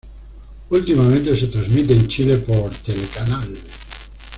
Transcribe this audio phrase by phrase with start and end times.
[0.71, 3.55] Últimamente se transmite en Chile por Telecanal.